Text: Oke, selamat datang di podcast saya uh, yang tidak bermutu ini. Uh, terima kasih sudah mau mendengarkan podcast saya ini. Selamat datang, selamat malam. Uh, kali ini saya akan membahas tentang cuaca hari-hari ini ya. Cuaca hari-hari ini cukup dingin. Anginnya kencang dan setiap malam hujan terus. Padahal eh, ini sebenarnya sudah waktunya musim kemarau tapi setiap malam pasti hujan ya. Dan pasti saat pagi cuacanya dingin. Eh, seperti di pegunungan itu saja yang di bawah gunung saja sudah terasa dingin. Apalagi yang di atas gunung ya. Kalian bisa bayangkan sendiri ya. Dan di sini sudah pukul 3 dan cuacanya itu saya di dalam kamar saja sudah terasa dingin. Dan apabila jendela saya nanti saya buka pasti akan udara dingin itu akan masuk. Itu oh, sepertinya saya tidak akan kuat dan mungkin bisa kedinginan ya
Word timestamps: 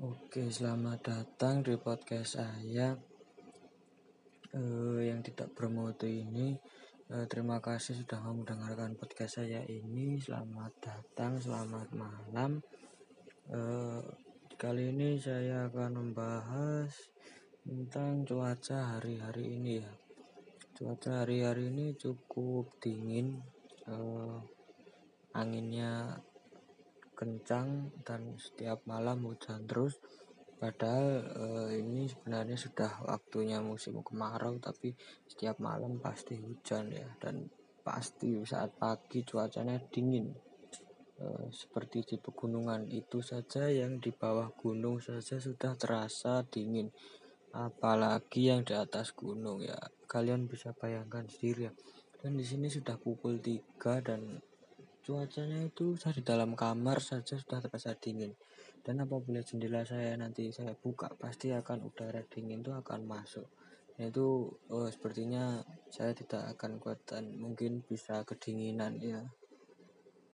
Oke, 0.00 0.48
selamat 0.48 1.12
datang 1.12 1.60
di 1.60 1.76
podcast 1.76 2.40
saya 2.40 2.96
uh, 4.56 4.96
yang 4.96 5.20
tidak 5.20 5.52
bermutu 5.52 6.08
ini. 6.08 6.56
Uh, 7.12 7.28
terima 7.28 7.60
kasih 7.60 8.00
sudah 8.00 8.16
mau 8.24 8.32
mendengarkan 8.32 8.96
podcast 8.96 9.44
saya 9.44 9.60
ini. 9.68 10.16
Selamat 10.16 10.72
datang, 10.80 11.36
selamat 11.36 11.92
malam. 11.92 12.64
Uh, 13.52 14.00
kali 14.56 14.88
ini 14.88 15.20
saya 15.20 15.68
akan 15.68 15.92
membahas 15.92 16.96
tentang 17.60 18.24
cuaca 18.24 18.96
hari-hari 18.96 19.60
ini 19.60 19.84
ya. 19.84 19.92
Cuaca 20.80 21.28
hari-hari 21.28 21.68
ini 21.68 21.92
cukup 22.00 22.72
dingin. 22.80 23.36
Anginnya 25.36 26.24
kencang 27.20 27.92
dan 28.00 28.40
setiap 28.40 28.80
malam 28.88 29.28
hujan 29.28 29.68
terus. 29.68 30.00
Padahal 30.56 31.24
eh, 31.24 31.84
ini 31.84 32.08
sebenarnya 32.08 32.56
sudah 32.56 33.04
waktunya 33.04 33.60
musim 33.60 34.00
kemarau 34.00 34.56
tapi 34.56 34.96
setiap 35.28 35.60
malam 35.60 36.00
pasti 36.00 36.40
hujan 36.40 36.88
ya. 36.88 37.08
Dan 37.20 37.44
pasti 37.84 38.40
saat 38.48 38.72
pagi 38.80 39.20
cuacanya 39.20 39.76
dingin. 39.92 40.32
Eh, 41.20 41.46
seperti 41.52 42.08
di 42.08 42.16
pegunungan 42.16 42.88
itu 42.88 43.20
saja 43.20 43.68
yang 43.68 44.00
di 44.00 44.08
bawah 44.08 44.48
gunung 44.56 45.04
saja 45.04 45.36
sudah 45.36 45.76
terasa 45.76 46.40
dingin. 46.48 46.88
Apalagi 47.52 48.48
yang 48.48 48.64
di 48.64 48.72
atas 48.72 49.12
gunung 49.12 49.60
ya. 49.60 49.76
Kalian 50.08 50.48
bisa 50.48 50.72
bayangkan 50.72 51.28
sendiri 51.28 51.68
ya. 51.68 51.72
Dan 52.20 52.36
di 52.36 52.44
sini 52.44 52.68
sudah 52.68 53.00
pukul 53.00 53.40
3 53.40 54.00
dan 54.04 54.44
cuacanya 55.00 55.64
itu 55.64 55.96
saya 55.96 56.16
di 56.16 56.24
dalam 56.24 56.52
kamar 56.54 57.00
saja 57.00 57.36
sudah 57.40 57.58
terasa 57.64 57.96
dingin. 57.96 58.36
Dan 58.80 59.04
apabila 59.04 59.44
jendela 59.44 59.84
saya 59.84 60.16
nanti 60.16 60.48
saya 60.52 60.72
buka 60.76 61.12
pasti 61.16 61.52
akan 61.52 61.88
udara 61.88 62.24
dingin 62.28 62.60
itu 62.60 62.72
akan 62.72 63.04
masuk. 63.08 63.48
Itu 64.00 64.56
oh, 64.72 64.88
sepertinya 64.88 65.60
saya 65.92 66.16
tidak 66.16 66.56
akan 66.56 66.80
kuat 66.80 67.04
dan 67.04 67.36
mungkin 67.36 67.84
bisa 67.84 68.24
kedinginan 68.24 68.96
ya 69.02 69.20